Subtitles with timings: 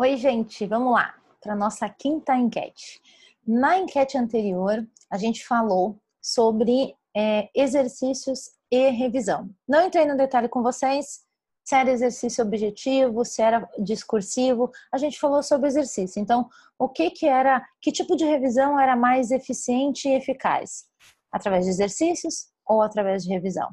[0.00, 3.02] Oi, gente, vamos lá para nossa quinta enquete.
[3.46, 9.50] Na enquete anterior, a gente falou sobre é, exercícios e revisão.
[9.68, 11.20] Não entrei no detalhe com vocês
[11.62, 14.70] se era exercício objetivo, se era discursivo.
[14.90, 16.18] A gente falou sobre exercício.
[16.18, 16.48] Então,
[16.78, 20.86] o que que era, que tipo de revisão era mais eficiente e eficaz?
[21.30, 23.68] Através de exercícios ou através de revisão?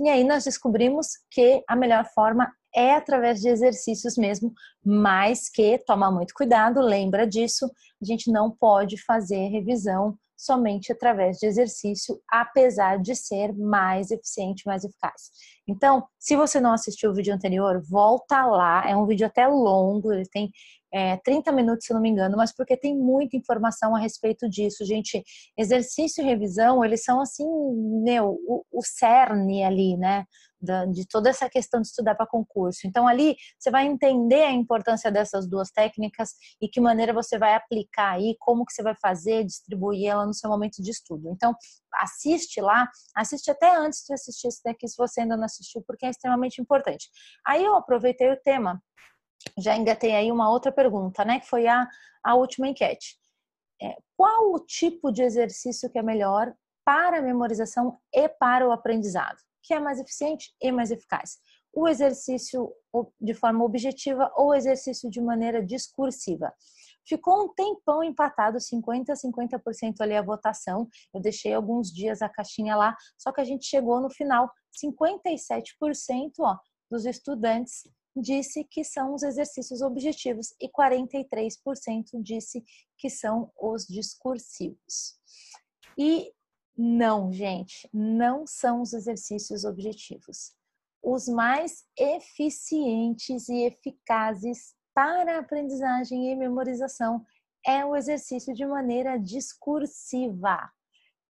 [0.00, 4.52] E aí nós descobrimos que a melhor forma é através de exercícios mesmo,
[4.84, 7.70] mas que toma muito cuidado, lembra disso,
[8.00, 14.66] a gente não pode fazer revisão somente através de exercício, apesar de ser mais eficiente,
[14.66, 15.30] mais eficaz.
[15.68, 18.82] Então, se você não assistiu o vídeo anterior, volta lá.
[18.88, 20.50] É um vídeo até longo, ele tem
[20.92, 24.84] é, 30 minutos, se não me engano, mas porque tem muita informação a respeito disso,
[24.84, 25.22] gente.
[25.56, 27.46] Exercício e revisão, eles são assim,
[28.02, 30.24] meu, o, o cerne ali, né?
[30.92, 32.86] De toda essa questão de estudar para concurso.
[32.86, 36.30] Então, ali você vai entender a importância dessas duas técnicas
[36.60, 40.32] e que maneira você vai aplicar aí, como que você vai fazer, distribuir ela no
[40.32, 41.28] seu momento de estudo.
[41.30, 41.54] Então,
[41.94, 46.06] assiste lá, assiste até antes de assistir esse daqui, se você ainda não assistiu, porque
[46.06, 47.10] é extremamente importante.
[47.46, 48.80] Aí eu aproveitei o tema,
[49.58, 51.88] já engatei aí uma outra pergunta, né, que foi a,
[52.22, 53.16] a última enquete.
[53.82, 56.54] É, qual o tipo de exercício que é melhor
[56.84, 59.38] para a memorização e para o aprendizado?
[59.62, 61.38] Que é mais eficiente e mais eficaz.
[61.72, 62.72] O exercício
[63.20, 66.52] de forma objetiva ou o exercício de maneira discursiva.
[67.06, 70.88] Ficou um tempão empatado, 50% a 50% ali a votação.
[71.12, 76.32] Eu deixei alguns dias a caixinha lá, só que a gente chegou no final, 57%
[76.40, 76.56] ó,
[76.90, 77.82] dos estudantes
[78.14, 82.62] disse que são os exercícios objetivos e 43% disse
[82.98, 85.18] que são os discursivos.
[85.98, 86.32] E
[86.76, 90.54] não, gente, não são os exercícios objetivos.
[91.02, 97.24] Os mais eficientes e eficazes para aprendizagem e memorização
[97.66, 100.70] é o exercício de maneira discursiva.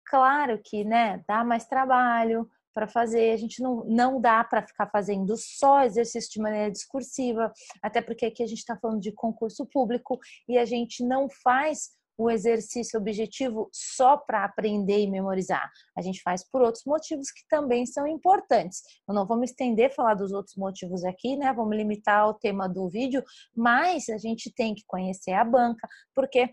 [0.05, 4.87] Claro que, né, dá mais trabalho para fazer, a gente não, não dá para ficar
[4.87, 7.51] fazendo só exercício de maneira discursiva,
[7.81, 11.91] até porque aqui a gente está falando de concurso público e a gente não faz
[12.17, 15.69] o exercício objetivo só para aprender e memorizar.
[15.97, 18.81] A gente faz por outros motivos que também são importantes.
[19.07, 21.51] Eu não vou me estender falar dos outros motivos aqui, né?
[21.53, 23.23] Vamos limitar ao tema do vídeo,
[23.55, 26.51] mas a gente tem que conhecer a banca, porque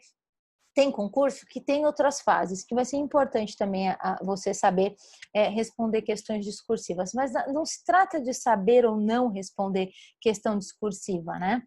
[0.79, 4.95] tem concurso que tem outras fases, que vai ser importante também a, a você saber
[5.35, 7.11] é, responder questões discursivas.
[7.13, 9.91] Mas não se trata de saber ou não responder
[10.21, 11.63] questão discursiva, né?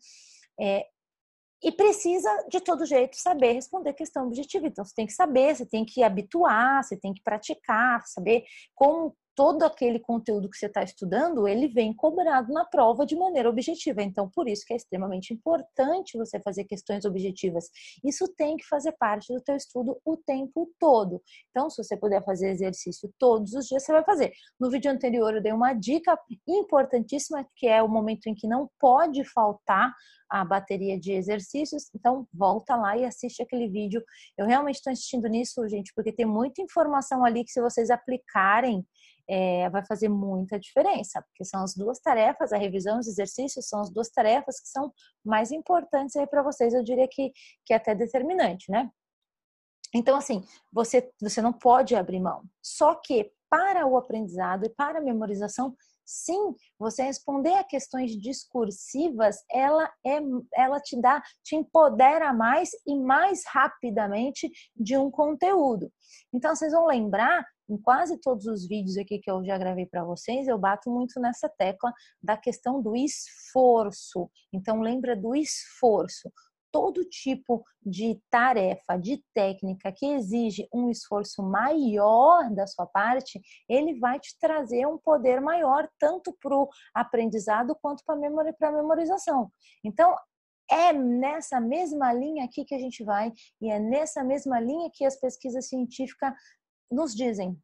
[0.58, 0.86] É,
[1.64, 4.68] e precisa, de todo jeito, saber responder questão objetiva.
[4.68, 9.16] Então, você tem que saber, você tem que habituar, você tem que praticar, saber como
[9.36, 14.02] todo aquele conteúdo que você está estudando, ele vem cobrado na prova de maneira objetiva.
[14.02, 17.70] Então, por isso que é extremamente importante você fazer questões objetivas.
[18.04, 21.22] Isso tem que fazer parte do teu estudo o tempo todo.
[21.50, 24.32] Então, se você puder fazer exercício todos os dias, você vai fazer.
[24.60, 28.70] No vídeo anterior, eu dei uma dica importantíssima, que é o momento em que não
[28.80, 29.94] pode faltar
[30.30, 31.90] a bateria de exercícios.
[31.94, 34.02] Então, volta lá e assiste aquele vídeo.
[34.38, 38.86] Eu realmente estou insistindo nisso, gente, porque tem muita informação ali que se vocês aplicarem,
[39.32, 43.66] é, vai fazer muita diferença, porque são as duas tarefas, a revisão e os exercícios
[43.70, 44.92] são as duas tarefas que são
[45.24, 47.32] mais importantes aí para vocês, eu diria que,
[47.66, 48.90] que é até determinante, né?
[49.96, 52.44] Então, assim, você, você não pode abrir mão.
[52.62, 55.76] Só que para o aprendizado e para a memorização,
[56.06, 60.20] sim, você responder a questões discursivas, ela é,
[60.56, 65.92] ela te dá, te empodera mais e mais rapidamente de um conteúdo.
[66.34, 70.04] Então, vocês vão lembrar em quase todos os vídeos aqui que eu já gravei para
[70.04, 74.30] vocês, eu bato muito nessa tecla da questão do esforço.
[74.54, 76.30] Então, lembra do esforço.
[76.70, 84.00] Todo tipo de tarefa, de técnica que exige um esforço maior da sua parte, ele
[84.00, 89.52] vai te trazer um poder maior, tanto para o aprendizado quanto para a memorização.
[89.84, 90.16] Então,
[90.72, 95.04] é nessa mesma linha aqui que a gente vai e é nessa mesma linha que
[95.04, 96.34] as pesquisas científicas
[96.92, 97.58] nos dizem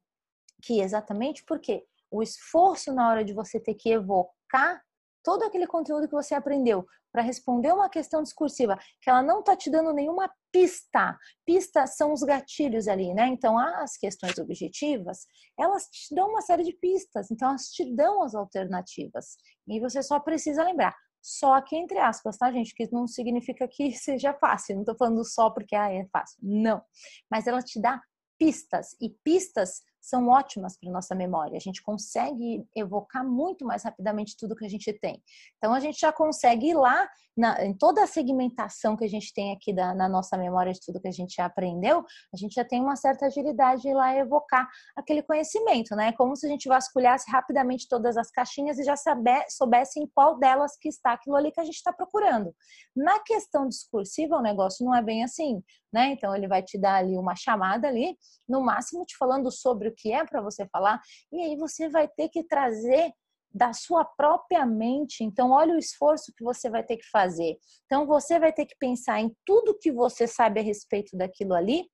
[0.62, 4.82] que exatamente porque o esforço na hora de você ter que evocar
[5.24, 9.56] todo aquele conteúdo que você aprendeu para responder uma questão discursiva, que ela não está
[9.56, 11.18] te dando nenhuma pista.
[11.46, 13.28] Pista são os gatilhos ali, né?
[13.28, 15.26] Então, as questões objetivas,
[15.60, 19.36] elas te dão uma série de pistas, então elas te dão as alternativas.
[19.68, 20.96] E você só precisa lembrar.
[21.22, 22.74] Só que entre aspas, tá, gente?
[22.74, 24.76] Que não significa que seja fácil.
[24.76, 26.38] Não estou falando só porque ah, é fácil.
[26.42, 26.82] Não.
[27.30, 28.02] Mas ela te dá
[28.38, 28.96] pistas.
[29.02, 31.58] E pistas são ótimas para nossa memória.
[31.58, 35.22] A gente consegue evocar muito mais rapidamente tudo que a gente tem.
[35.58, 39.34] Então a gente já consegue ir lá na, em toda a segmentação que a gente
[39.34, 42.66] tem aqui da, na nossa memória de tudo que a gente aprendeu, a gente já
[42.66, 46.14] tem uma certa agilidade de ir lá evocar aquele conhecimento, né?
[46.14, 50.40] Como se a gente vasculhasse rapidamente todas as caixinhas e já saber, soubesse em qual
[50.40, 52.56] delas que está aquilo ali que a gente está procurando.
[52.96, 55.62] Na questão discursiva, o negócio não é bem assim
[55.92, 56.12] né?
[56.12, 58.18] Então ele vai te dar ali uma chamada ali,
[58.48, 61.02] no máximo te falando sobre que é para você falar,
[61.32, 63.12] e aí você vai ter que trazer
[63.54, 65.24] da sua própria mente.
[65.24, 67.58] Então, olha o esforço que você vai ter que fazer.
[67.86, 71.90] Então, você vai ter que pensar em tudo que você sabe a respeito daquilo ali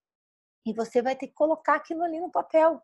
[0.66, 2.82] e você vai ter que colocar aquilo ali no papel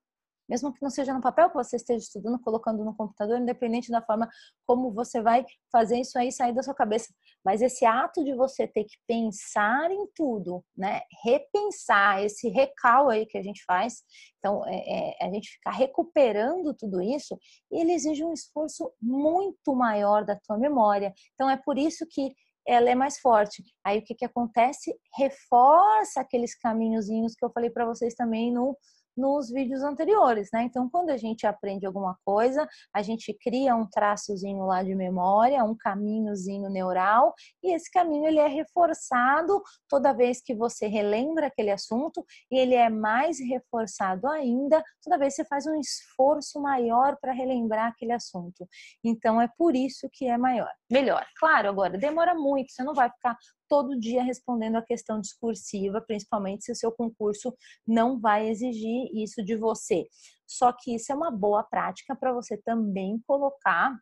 [0.50, 4.02] mesmo que não seja no papel que você esteja estudando, colocando no computador, independente da
[4.02, 4.28] forma
[4.66, 7.14] como você vai fazer isso aí sair da sua cabeça.
[7.46, 11.02] Mas esse ato de você ter que pensar em tudo, né?
[11.24, 14.02] Repensar esse recal aí que a gente faz,
[14.40, 17.38] então é, é, a gente ficar recuperando tudo isso,
[17.72, 21.14] ele exige um esforço muito maior da tua memória.
[21.36, 22.34] Então é por isso que
[22.68, 23.64] ela é mais forte.
[23.84, 24.96] Aí o que, que acontece?
[25.18, 28.78] Reforça aqueles caminhozinhos que eu falei para vocês também no
[29.20, 30.64] nos vídeos anteriores, né?
[30.64, 35.64] Então, quando a gente aprende alguma coisa, a gente cria um traçozinho lá de memória,
[35.64, 41.72] um caminhozinho neural, e esse caminho ele é reforçado toda vez que você relembra aquele
[41.72, 47.18] assunto, e ele é mais reforçado ainda toda vez que você faz um esforço maior
[47.20, 48.68] para relembrar aquele assunto.
[49.04, 50.72] Então, é por isso que é maior.
[50.90, 51.26] Melhor.
[51.38, 53.38] Claro, agora demora muito, você não vai ficar
[53.70, 57.56] todo dia respondendo a questão discursiva, principalmente se o seu concurso
[57.88, 60.08] não vai exigir isso de você.
[60.48, 63.96] Só que isso é uma boa prática para você também colocar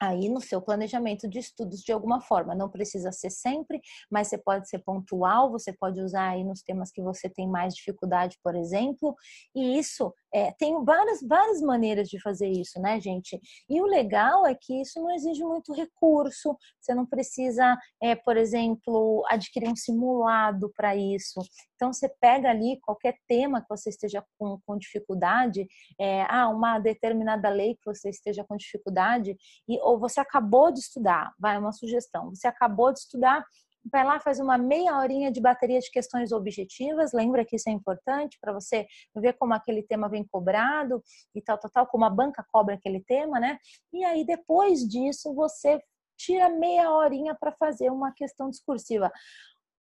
[0.00, 2.54] aí no seu planejamento de estudos de alguma forma.
[2.54, 3.80] Não precisa ser sempre,
[4.10, 7.74] mas você pode ser pontual, você pode usar aí nos temas que você tem mais
[7.74, 9.14] dificuldade, por exemplo.
[9.54, 13.40] E isso é, tem várias, várias maneiras de fazer isso, né, gente?
[13.68, 18.36] E o legal é que isso não exige muito recurso, você não precisa, é, por
[18.36, 21.40] exemplo, adquirir um simulado para isso.
[21.74, 25.66] Então, você pega ali qualquer tema que você esteja com, com dificuldade,
[25.98, 29.36] é, ah, uma determinada lei que você esteja com dificuldade,
[29.68, 33.44] e, ou você acabou de estudar, vai, uma sugestão, você acabou de estudar,
[33.90, 37.72] vai lá, faz uma meia horinha de bateria de questões objetivas, lembra que isso é
[37.72, 38.86] importante para você
[39.16, 41.02] ver como aquele tema vem cobrado
[41.34, 43.58] e tal, tal, tal, como a banca cobra aquele tema, né?
[43.92, 45.80] E aí, depois disso, você
[46.18, 49.10] tira meia horinha para fazer uma questão discursiva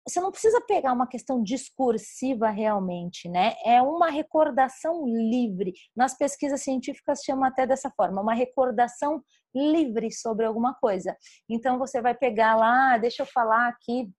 [0.06, 3.54] você não precisa pegar uma questão discursiva realmente, né?
[3.64, 5.72] É uma recordação livre.
[5.96, 9.22] Nas pesquisas científicas chama até dessa forma, uma recordação
[9.54, 11.16] livre sobre alguma coisa.
[11.48, 14.10] Então você vai pegar lá, deixa eu falar aqui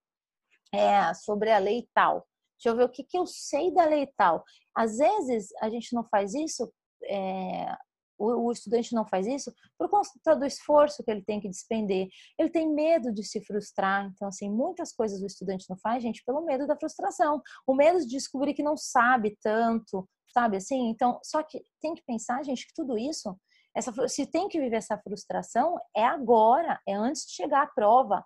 [0.73, 2.25] é, sobre a lei tal.
[2.57, 4.43] Deixa eu ver o que, que eu sei da lei tal.
[4.75, 6.71] Às vezes a gente não faz isso
[7.03, 7.75] é,
[8.17, 12.07] o, o, estudante não faz isso por conta do esforço que ele tem que despender.
[12.37, 14.09] Ele tem medo de se frustrar.
[14.13, 17.41] Então, assim, muitas coisas o estudante não faz, gente, pelo medo da frustração.
[17.67, 20.89] O medo de descobrir que não sabe tanto, sabe assim?
[20.89, 23.37] Então, só que tem que pensar, gente, que tudo isso,
[23.75, 28.23] essa, se tem que viver essa frustração, é agora, é antes de chegar à prova.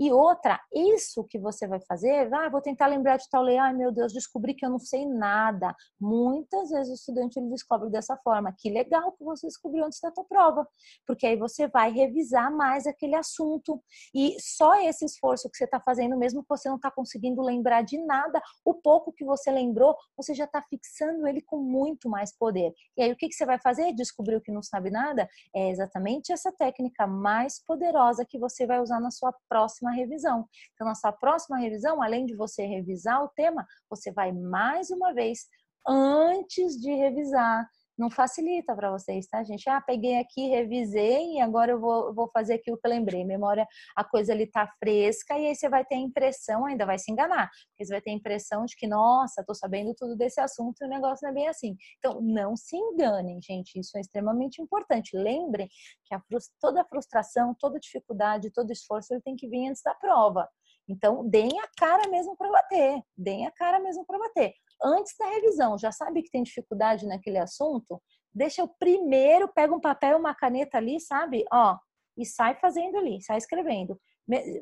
[0.00, 3.74] E outra, isso que você vai fazer, ah, vou tentar lembrar de tal lei, ai
[3.74, 5.76] meu Deus, descobri que eu não sei nada.
[6.00, 8.50] Muitas vezes o estudante ele descobre dessa forma.
[8.56, 10.66] Que legal que você descobriu antes da tua prova,
[11.06, 13.78] porque aí você vai revisar mais aquele assunto.
[14.14, 17.82] E só esse esforço que você está fazendo, mesmo que você não está conseguindo lembrar
[17.82, 22.34] de nada, o pouco que você lembrou, você já está fixando ele com muito mais
[22.34, 22.72] poder.
[22.96, 23.92] E aí o que, que você vai fazer?
[23.92, 25.28] Descobriu que não sabe nada?
[25.54, 30.48] É exatamente essa técnica mais poderosa que você vai usar na sua próxima próxima revisão.
[30.74, 35.12] Então, na sua próxima revisão, além de você revisar o tema, você vai mais uma
[35.12, 35.46] vez,
[35.86, 37.68] antes de revisar,
[38.00, 39.68] não facilita para vocês, tá, gente?
[39.68, 43.24] Ah, peguei aqui, revisei e agora eu vou, vou fazer aquilo que eu lembrei.
[43.24, 46.98] Memória, a coisa ali tá fresca e aí você vai ter a impressão, ainda vai
[46.98, 50.40] se enganar, porque você vai ter a impressão de que, nossa, tô sabendo tudo desse
[50.40, 51.76] assunto e o negócio não é bem assim.
[51.98, 55.14] Então, não se enganem, gente, isso é extremamente importante.
[55.14, 55.68] Lembrem
[56.06, 56.22] que a,
[56.58, 60.48] toda frustração, toda dificuldade, todo esforço, ele tem que vir antes da prova.
[60.88, 65.26] Então, deem a cara mesmo para bater, deem a cara mesmo para bater antes da
[65.26, 68.00] revisão, já sabe que tem dificuldade naquele assunto,
[68.32, 71.44] deixa eu primeiro, pega um papel uma caneta ali, sabe?
[71.52, 71.76] Ó,
[72.16, 74.00] e sai fazendo ali, sai escrevendo.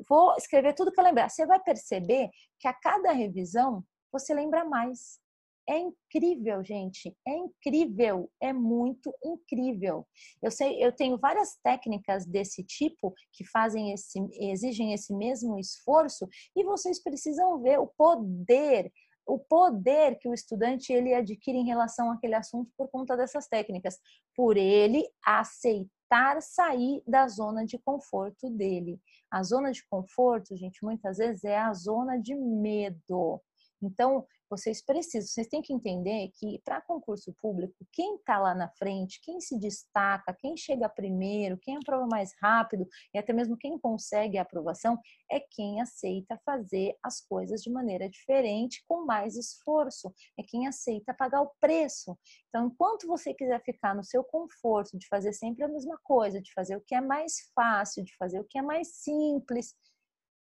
[0.07, 1.29] Vou escrever tudo que eu lembrar.
[1.29, 5.19] Você vai perceber que a cada revisão você lembra mais.
[5.67, 7.15] É incrível, gente.
[7.27, 8.31] É incrível.
[8.41, 10.07] É muito incrível.
[10.41, 16.27] Eu sei, eu tenho várias técnicas desse tipo que fazem esse, exigem esse mesmo esforço
[16.55, 18.91] e vocês precisam ver o poder
[19.29, 23.97] o poder que o estudante ele adquire em relação àquele assunto por conta dessas técnicas,
[24.35, 28.99] por ele aceitar sair da zona de conforto dele.
[29.31, 33.39] A zona de conforto, gente, muitas vezes é a zona de medo.
[33.81, 38.67] Então, vocês precisam, vocês têm que entender que para concurso público, quem está lá na
[38.67, 43.77] frente, quem se destaca, quem chega primeiro, quem aprova mais rápido e até mesmo quem
[43.77, 44.99] consegue a aprovação
[45.31, 51.13] é quem aceita fazer as coisas de maneira diferente, com mais esforço, é quem aceita
[51.13, 52.17] pagar o preço.
[52.47, 56.51] Então, enquanto você quiser ficar no seu conforto de fazer sempre a mesma coisa, de
[56.53, 59.75] fazer o que é mais fácil, de fazer o que é mais simples,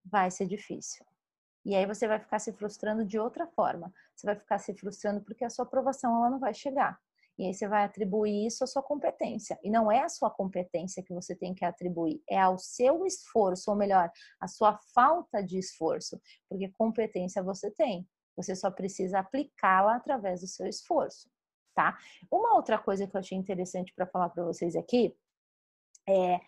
[0.03, 1.05] vai ser difícil.
[1.65, 3.93] E aí você vai ficar se frustrando de outra forma.
[4.15, 6.99] Você vai ficar se frustrando porque a sua aprovação ela não vai chegar.
[7.37, 9.57] E aí você vai atribuir isso à sua competência.
[9.63, 13.71] E não é a sua competência que você tem que atribuir, é ao seu esforço,
[13.71, 16.19] ou melhor, a sua falta de esforço.
[16.47, 18.07] Porque competência você tem.
[18.35, 21.29] Você só precisa aplicá-la através do seu esforço,
[21.75, 21.97] tá?
[22.31, 25.15] Uma outra coisa que eu achei interessante para falar para vocês aqui
[26.07, 26.39] é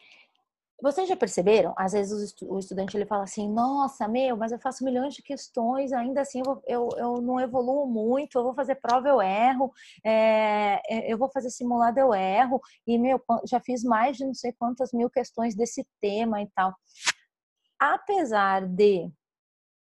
[0.81, 1.73] vocês já perceberam?
[1.77, 5.93] Às vezes o estudante ele fala assim: Nossa, meu, mas eu faço milhões de questões,
[5.93, 8.37] ainda assim eu, eu, eu não evoluo muito.
[8.37, 9.71] Eu vou fazer prova, eu erro,
[10.03, 14.51] é, eu vou fazer simulado, eu erro, e meu, já fiz mais de não sei
[14.53, 16.73] quantas mil questões desse tema e tal.
[17.79, 19.09] Apesar de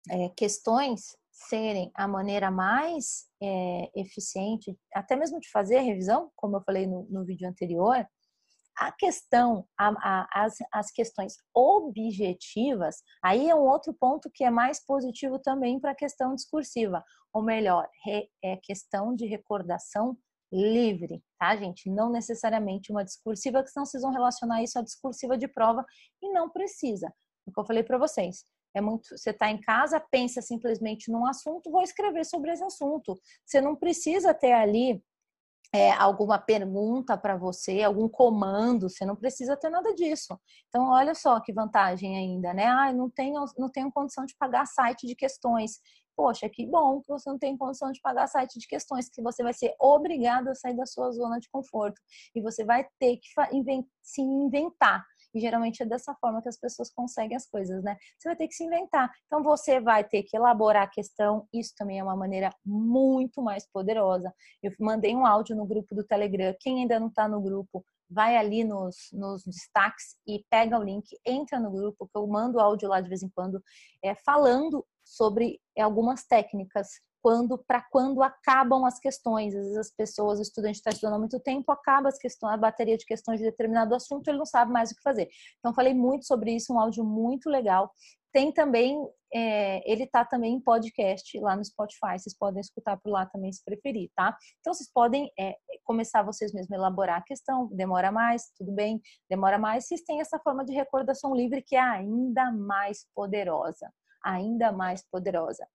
[0.09, 6.57] é, questões serem a maneira mais é, eficiente, até mesmo de fazer a revisão, como
[6.57, 8.05] eu falei no, no vídeo anterior
[8.77, 14.49] a questão, a, a, as, as questões objetivas, aí é um outro ponto que é
[14.49, 20.17] mais positivo também para a questão discursiva, ou melhor, re, é questão de recordação
[20.51, 21.89] livre, tá, gente?
[21.89, 25.85] Não necessariamente uma discursiva, que senão vocês vão relacionar isso à discursiva de prova
[26.21, 27.13] e não precisa.
[27.45, 28.43] O que eu falei para vocês.
[28.73, 33.19] É muito, você está em casa, pensa simplesmente num assunto, vou escrever sobre esse assunto.
[33.45, 35.03] Você não precisa ter ali
[35.73, 40.37] é, alguma pergunta para você, algum comando, você não precisa ter nada disso.
[40.67, 42.65] Então, olha só que vantagem ainda, né?
[42.65, 45.79] Ah, não tenho, não tenho condição de pagar site de questões.
[46.13, 49.41] Poxa, que bom que você não tem condição de pagar site de questões, que você
[49.43, 52.01] vai ser obrigado a sair da sua zona de conforto
[52.35, 53.29] e você vai ter que
[54.01, 55.05] se inventar.
[55.33, 57.97] E geralmente é dessa forma que as pessoas conseguem as coisas, né?
[58.17, 59.11] Você vai ter que se inventar.
[59.25, 61.47] Então você vai ter que elaborar a questão.
[61.53, 64.33] Isso também é uma maneira muito mais poderosa.
[64.61, 66.55] Eu mandei um áudio no grupo do Telegram.
[66.59, 71.07] Quem ainda não está no grupo, vai ali nos, nos destaques e pega o link,
[71.25, 73.63] entra no grupo, que eu mando áudio lá de vez em quando,
[74.03, 76.89] é, falando sobre algumas técnicas
[77.21, 79.55] quando para quando acabam as questões.
[79.55, 82.57] Às vezes as pessoas, o estudante está estudando há muito tempo, acaba as questões, a
[82.57, 85.29] bateria de questões de determinado assunto, ele não sabe mais o que fazer.
[85.59, 87.91] Então falei muito sobre isso, um áudio muito legal.
[88.33, 88.97] Tem também,
[89.33, 93.51] é, ele tá também em podcast lá no Spotify, vocês podem escutar por lá também
[93.51, 94.37] se preferir, tá?
[94.59, 99.01] Então vocês podem é, começar vocês mesmos a elaborar a questão, demora mais, tudo bem,
[99.29, 103.91] demora mais, vocês têm essa forma de recordação livre que é ainda mais poderosa,
[104.23, 105.67] ainda mais poderosa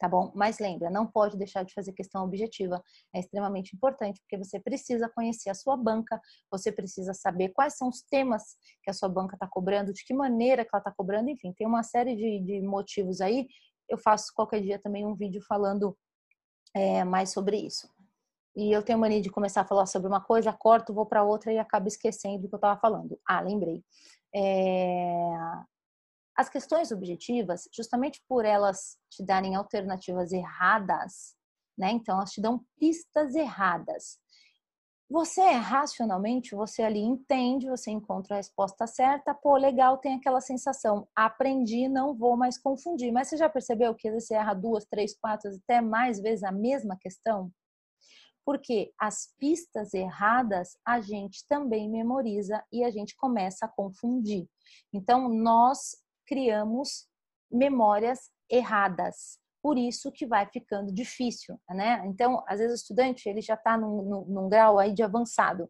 [0.00, 0.32] tá bom?
[0.34, 2.82] Mas lembra, não pode deixar de fazer questão objetiva.
[3.14, 6.18] É extremamente importante porque você precisa conhecer a sua banca,
[6.50, 10.14] você precisa saber quais são os temas que a sua banca está cobrando, de que
[10.14, 13.46] maneira que ela está cobrando, enfim, tem uma série de, de, motivos aí.
[13.88, 15.94] Eu faço qualquer dia também um vídeo falando
[16.74, 17.86] é, mais sobre isso.
[18.56, 21.52] E eu tenho mania de começar a falar sobre uma coisa, corto, vou para outra
[21.52, 23.20] e acabo esquecendo do que eu estava falando.
[23.28, 23.84] Ah, lembrei.
[24.34, 25.34] É,
[26.36, 31.34] as questões objetivas, justamente por elas te darem alternativas erradas,
[31.76, 31.90] né?
[31.90, 34.18] Então elas te dão pistas erradas.
[35.10, 41.08] Você racionalmente, você ali entende, você encontra a resposta certa, pô, legal, tem aquela sensação,
[41.16, 43.10] aprendi, não vou mais confundir.
[43.10, 46.44] Mas você já percebeu que às vezes você erra duas, três, quatro, até mais vezes
[46.44, 47.50] a mesma questão?
[48.44, 54.48] Porque as pistas erradas a gente também memoriza e a gente começa a confundir.
[54.92, 55.96] Então, nós
[56.30, 57.08] criamos
[57.50, 59.40] memórias erradas.
[59.60, 62.02] Por isso que vai ficando difícil, né?
[62.06, 65.68] Então, às vezes o estudante ele já está num, num, num, grau aí de avançado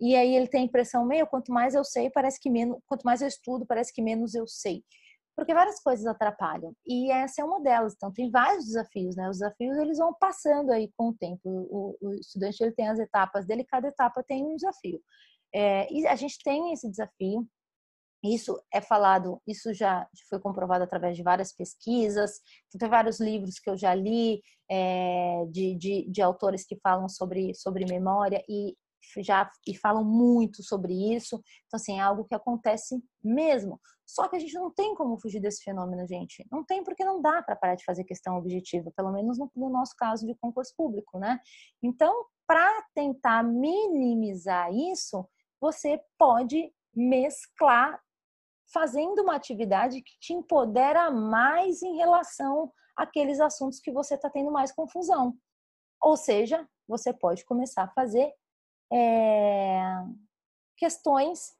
[0.00, 3.04] e aí ele tem a impressão meio quanto mais eu sei parece que menos, quanto
[3.04, 4.82] mais eu estudo parece que menos eu sei,
[5.36, 7.94] porque várias coisas atrapalham e essa é uma delas.
[7.94, 9.30] Então tem vários desafios, né?
[9.30, 11.40] Os desafios eles vão passando aí com o tempo.
[11.44, 15.00] O, o estudante ele tem as etapas dele, cada etapa tem um desafio.
[15.54, 17.46] É, e a gente tem esse desafio
[18.22, 22.40] isso é falado, isso já foi comprovado através de várias pesquisas,
[22.78, 27.54] tem vários livros que eu já li é, de, de, de, autores que falam sobre,
[27.54, 28.76] sobre memória, e
[29.18, 31.42] já e falam muito sobre isso.
[31.66, 33.80] Então, assim, é algo que acontece mesmo.
[34.06, 36.44] Só que a gente não tem como fugir desse fenômeno, gente.
[36.50, 39.70] Não tem porque não dá para parar de fazer questão objetiva, pelo menos no, no
[39.70, 41.38] nosso caso de concurso público, né?
[41.82, 45.26] Então, para tentar minimizar isso,
[45.60, 48.00] você pode mesclar
[48.72, 54.50] fazendo uma atividade que te empodera mais em relação àqueles assuntos que você está tendo
[54.50, 55.36] mais confusão.
[56.00, 58.32] Ou seja, você pode começar a fazer
[58.92, 59.80] é,
[60.76, 61.54] questões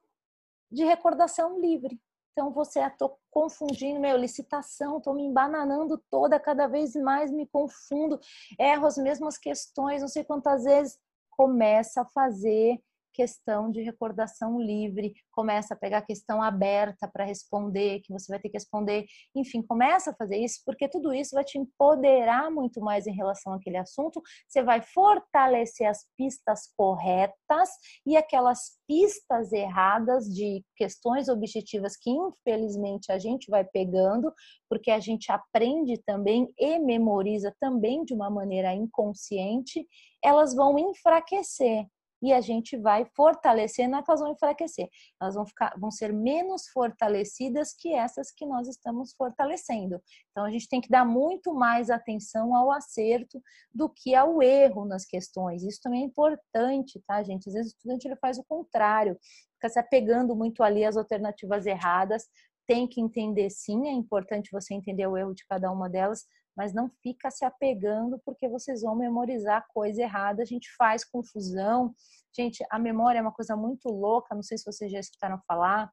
[0.71, 2.01] de recordação livre.
[2.33, 8.19] Então, você, estou confundindo, meu, licitação, estou me embananando toda, cada vez mais me confundo,
[8.59, 10.99] erro as mesmas questões, não sei quantas vezes.
[11.31, 12.81] Começa a fazer
[13.13, 18.49] questão de recordação livre, começa a pegar questão aberta para responder, que você vai ter
[18.49, 23.07] que responder, enfim, começa a fazer isso, porque tudo isso vai te empoderar muito mais
[23.07, 27.69] em relação àquele assunto, você vai fortalecer as pistas corretas
[28.07, 34.33] e aquelas pistas erradas de questões objetivas que infelizmente a gente vai pegando,
[34.69, 39.87] porque a gente aprende também e memoriza também de uma maneira inconsciente,
[40.23, 41.87] elas vão enfraquecer
[42.23, 44.89] e a gente vai fortalecer, não é que elas vão enfraquecer,
[45.21, 50.01] elas vão, ficar, vão ser menos fortalecidas que essas que nós estamos fortalecendo.
[50.31, 53.43] Então a gente tem que dar muito mais atenção ao acerto
[53.75, 55.63] do que ao erro nas questões.
[55.63, 57.49] Isso também é importante, tá, gente?
[57.49, 59.19] Às vezes o estudante ele faz o contrário,
[59.55, 62.25] fica se apegando muito ali às alternativas erradas.
[62.67, 66.25] Tem que entender sim, é importante você entender o erro de cada uma delas,
[66.57, 71.95] mas não fica se apegando porque vocês vão memorizar coisa errada, a gente faz confusão.
[72.37, 75.91] Gente, a memória é uma coisa muito louca, não sei se vocês já escutaram falar.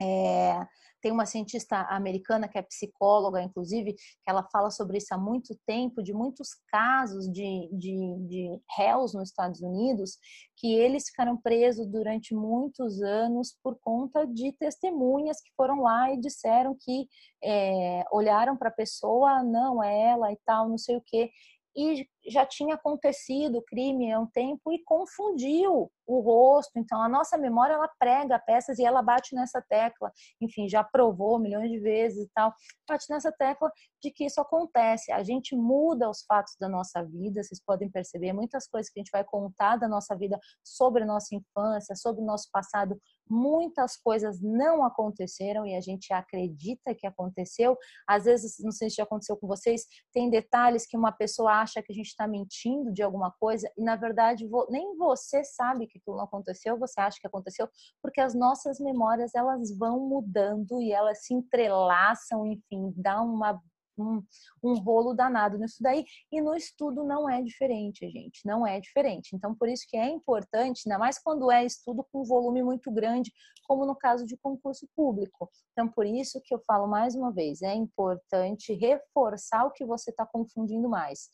[0.00, 0.66] É,
[1.00, 5.56] tem uma cientista americana que é psicóloga, inclusive, que ela fala sobre isso há muito
[5.66, 10.18] tempo, de muitos casos de, de, de réus nos Estados Unidos,
[10.56, 16.20] que eles ficaram presos durante muitos anos por conta de testemunhas que foram lá e
[16.20, 17.06] disseram que
[17.42, 21.30] é, olharam para a pessoa, não é ela e tal, não sei o quê
[21.78, 26.72] e já tinha acontecido o crime há um tempo e confundiu o rosto.
[26.76, 30.10] Então, a nossa memória, ela prega peças e ela bate nessa tecla.
[30.40, 32.52] Enfim, já provou milhões de vezes e tal.
[32.88, 33.70] Bate nessa tecla
[34.02, 35.12] de que isso acontece.
[35.12, 38.32] A gente muda os fatos da nossa vida, vocês podem perceber.
[38.32, 42.22] Muitas coisas que a gente vai contar da nossa vida sobre a nossa infância, sobre
[42.22, 47.76] o nosso passado, muitas coisas não aconteceram e a gente acredita que aconteceu.
[48.06, 51.82] Às vezes, não sei se já aconteceu com vocês, tem detalhes que uma pessoa acha
[51.82, 55.98] que a gente está mentindo de alguma coisa e na verdade nem você sabe que
[55.98, 57.68] aquilo não aconteceu, você acha que aconteceu,
[58.02, 63.60] porque as nossas memórias elas vão mudando e elas se entrelaçam, enfim, dá uma
[63.98, 64.22] um,
[64.62, 66.04] um rolo danado nisso daí.
[66.30, 68.40] E no estudo não é diferente, gente.
[68.46, 69.34] Não é diferente.
[69.34, 73.32] Então, por isso que é importante, ainda mais quando é estudo com volume muito grande,
[73.66, 75.50] como no caso de concurso público.
[75.72, 80.10] Então, por isso que eu falo mais uma vez, é importante reforçar o que você
[80.10, 81.28] está confundindo mais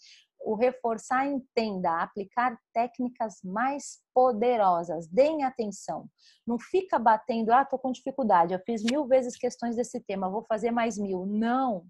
[0.44, 5.06] o reforçar entenda, aplicar técnicas mais poderosas.
[5.08, 6.08] Deem atenção.
[6.46, 10.44] Não fica batendo, ah, tô com dificuldade, eu fiz mil vezes questões desse tema, vou
[10.44, 11.26] fazer mais mil.
[11.26, 11.86] Não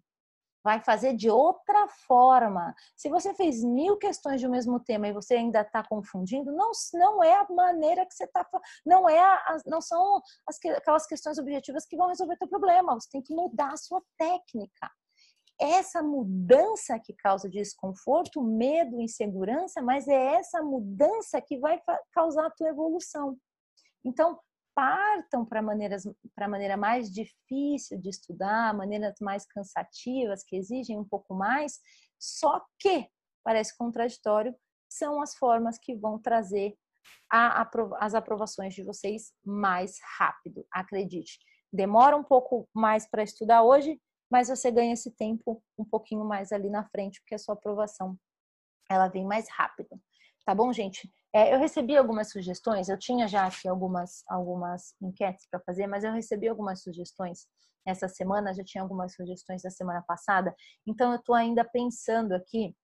[0.64, 2.74] vai fazer de outra forma.
[2.96, 6.70] Se você fez mil questões de um mesmo tema e você ainda está confundindo, não,
[6.94, 8.48] não é a maneira que você está,
[8.84, 9.20] não é,
[9.66, 12.94] não são as, aquelas questões objetivas que vão resolver teu problema.
[12.94, 14.90] Você tem que mudar a sua técnica.
[15.60, 21.80] Essa mudança que causa desconforto, medo, insegurança, mas é essa mudança que vai
[22.12, 23.36] causar a tua evolução.
[24.04, 24.38] Então,
[24.74, 26.02] partam para maneiras
[26.34, 31.78] para maneira mais difícil de estudar, maneiras mais cansativas que exigem um pouco mais,
[32.18, 33.08] só que
[33.44, 34.54] parece contraditório
[34.88, 36.76] são as formas que vão trazer
[37.30, 37.68] a,
[38.00, 40.66] as aprovações de vocês mais rápido.
[40.72, 41.38] Acredite,
[41.72, 44.00] demora um pouco mais para estudar hoje,
[44.34, 48.18] mas você ganha esse tempo um pouquinho mais ali na frente, porque a sua aprovação
[48.90, 49.90] ela vem mais rápido.
[50.44, 51.08] Tá bom, gente?
[51.32, 56.02] É, eu recebi algumas sugestões, eu tinha já aqui algumas, algumas enquetes para fazer, mas
[56.02, 57.46] eu recebi algumas sugestões
[57.86, 60.52] essa semana, já tinha algumas sugestões da semana passada,
[60.84, 62.76] então eu estou ainda pensando aqui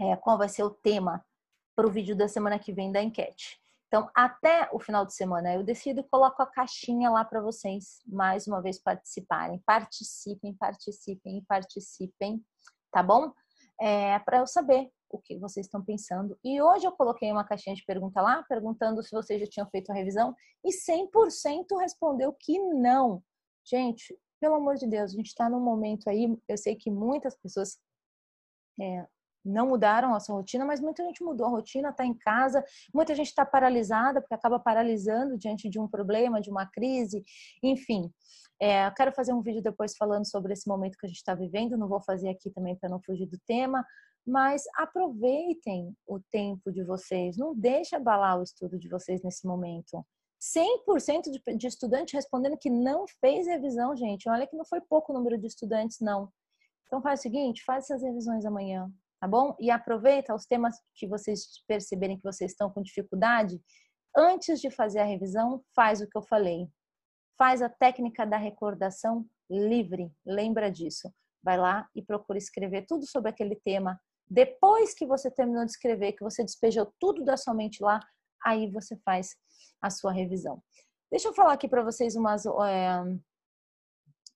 [0.00, 1.24] é, qual vai ser o tema
[1.76, 3.59] para o vídeo da semana que vem da enquete.
[3.90, 8.00] Então, até o final de semana eu decido e coloco a caixinha lá para vocês
[8.06, 9.60] mais uma vez participarem.
[9.66, 12.40] Participem, participem, participem,
[12.92, 13.32] tá bom?
[13.80, 16.38] É, para eu saber o que vocês estão pensando.
[16.44, 19.90] E hoje eu coloquei uma caixinha de pergunta lá, perguntando se vocês já tinham feito
[19.90, 23.20] a revisão, e 100% respondeu que não.
[23.64, 27.36] Gente, pelo amor de Deus, a gente está num momento aí, eu sei que muitas
[27.36, 27.76] pessoas
[28.80, 29.04] é,
[29.44, 33.14] não mudaram a sua rotina, mas muita gente mudou a rotina, está em casa, muita
[33.14, 37.22] gente está paralisada, porque acaba paralisando diante de um problema, de uma crise,
[37.62, 38.12] enfim.
[38.60, 41.34] É, eu quero fazer um vídeo depois falando sobre esse momento que a gente está
[41.34, 43.84] vivendo, não vou fazer aqui também para não fugir do tema,
[44.26, 50.04] mas aproveitem o tempo de vocês, não deixe abalar o estudo de vocês nesse momento.
[50.40, 54.28] 100% de, de respondendo que não fez revisão, gente.
[54.28, 56.30] Olha que não foi pouco o número de estudantes, não.
[56.86, 59.54] Então faz o seguinte, faz essas revisões amanhã, tá bom?
[59.60, 63.60] E aproveita os temas que vocês perceberem que vocês estão com dificuldade,
[64.16, 66.66] antes de fazer a revisão, faz o que eu falei.
[67.38, 71.12] Faz a técnica da recordação livre, lembra disso.
[71.42, 74.00] Vai lá e procura escrever tudo sobre aquele tema.
[74.28, 78.00] Depois que você terminou de escrever, que você despejou tudo da sua mente lá,
[78.44, 79.36] aí você faz
[79.82, 80.62] a sua revisão.
[81.10, 82.46] Deixa eu falar aqui para vocês umas.
[82.46, 83.00] É,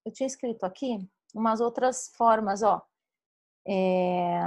[0.05, 0.99] eu tinha escrito aqui
[1.35, 2.83] umas outras formas, ó.
[3.67, 4.41] É,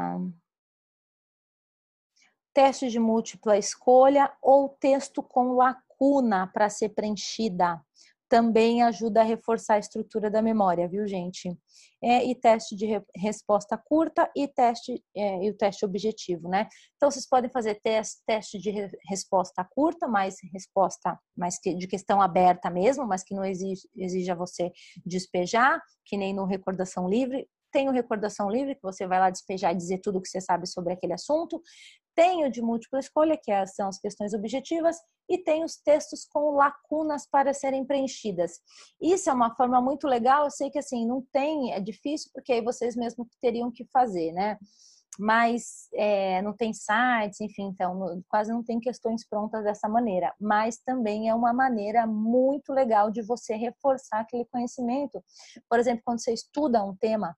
[2.54, 7.82] teste de múltipla escolha ou texto com lacuna para ser preenchida
[8.30, 11.58] também ajuda a reforçar a estrutura da memória, viu, gente?
[12.04, 16.68] É, e teste de re resposta curta e teste é, e o teste objetivo, né?
[16.96, 21.88] Então vocês podem fazer teste, teste de re resposta curta, mais resposta mais que, de
[21.88, 24.72] questão aberta mesmo, mas que não exija você
[25.06, 27.48] despejar, que nem no recordação livre.
[27.72, 30.42] Tem o recordação livre, que você vai lá despejar e dizer tudo o que você
[30.42, 31.62] sabe sobre aquele assunto.
[32.16, 34.98] Tem o de múltipla escolha, que é, são as questões objetivas,
[35.30, 38.60] e tem os textos com lacunas para serem preenchidas.
[39.02, 42.54] Isso é uma forma muito legal, eu sei que assim, não tem, é difícil, porque
[42.54, 44.58] aí vocês mesmos teriam que fazer, né?
[45.20, 50.34] Mas é, não tem sites, enfim, então quase não tem questões prontas dessa maneira.
[50.40, 55.24] Mas também é uma maneira muito legal de você reforçar aquele conhecimento.
[55.68, 57.36] Por exemplo, quando você estuda um tema,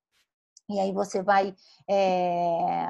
[0.70, 1.56] e aí você vai
[1.90, 2.88] é,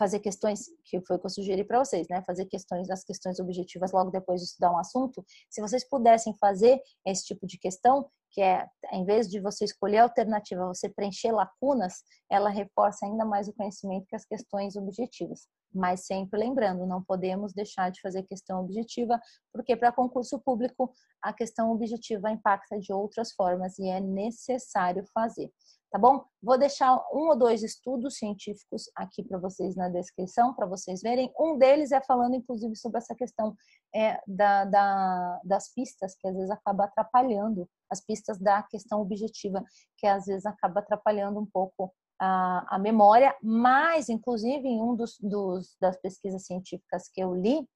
[0.00, 2.22] fazer questões, que foi o que eu sugeri para vocês, né?
[2.26, 5.22] Fazer questões, as questões objetivas logo depois de estudar um assunto.
[5.50, 9.98] Se vocês pudessem fazer esse tipo de questão, que é, em vez de você escolher
[9.98, 15.46] a alternativa, você preencher lacunas, ela reforça ainda mais o conhecimento que as questões objetivas.
[15.72, 19.20] Mas sempre lembrando, não podemos deixar de fazer questão objetiva,
[19.52, 25.52] porque para concurso público a questão objetiva impacta de outras formas e é necessário fazer
[25.90, 26.24] tá bom?
[26.42, 31.32] Vou deixar um ou dois estudos científicos aqui para vocês na descrição, para vocês verem.
[31.38, 33.56] Um deles é falando, inclusive, sobre essa questão
[33.94, 39.64] é, da, da, das pistas, que às vezes acaba atrapalhando, as pistas da questão objetiva,
[39.98, 45.16] que às vezes acaba atrapalhando um pouco a, a memória, mas, inclusive, em um dos,
[45.20, 47.66] dos, das pesquisas científicas que eu li,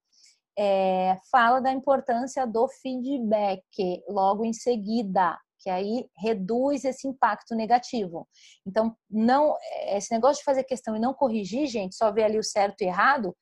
[0.56, 3.64] é, fala da importância do feedback
[4.08, 8.28] logo em seguida, que aí reduz esse impacto negativo.
[8.66, 9.56] Então, não
[9.88, 12.84] esse negócio de fazer questão e não corrigir, gente, só ver ali o certo e
[12.84, 13.34] errado,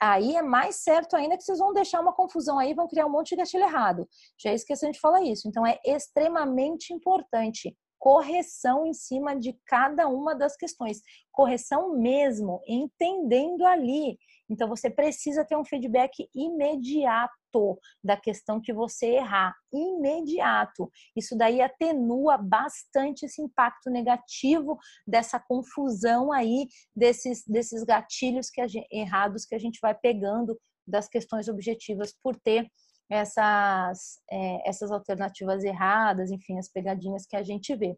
[0.00, 3.10] aí é mais certo ainda que vocês vão deixar uma confusão aí, vão criar um
[3.12, 4.08] monte de gatilho errado.
[4.36, 5.46] Já esqueci de falar isso.
[5.46, 11.00] Então, é extremamente importante correção em cima de cada uma das questões.
[11.32, 14.18] Correção mesmo, entendendo ali.
[14.50, 19.54] Então, você precisa ter um feedback imediato da questão que você errar.
[19.72, 20.90] Imediato.
[21.16, 28.86] Isso daí atenua bastante esse impacto negativo dessa confusão aí, desses, desses gatilhos que gente,
[28.90, 32.66] errados que a gente vai pegando das questões objetivas por ter
[33.10, 37.96] essas, é, essas alternativas erradas, enfim, as pegadinhas que a gente vê.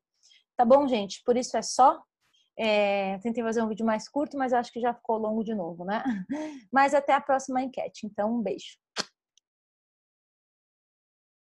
[0.57, 1.23] Tá bom, gente?
[1.25, 2.01] Por isso é só.
[2.59, 5.85] É, tentei fazer um vídeo mais curto, mas acho que já ficou longo de novo,
[5.85, 6.03] né?
[6.71, 8.07] Mas até a próxima enquete.
[8.07, 8.77] Então, um beijo.